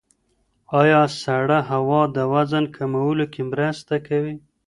ایا 0.81 1.01
سړه 1.23 1.59
هوا 1.71 2.01
د 2.15 2.17
وزن 2.33 2.65
کمولو 2.75 3.25
کې 3.33 3.41
مرسته 3.51 3.95
کوي؟ 4.07 4.35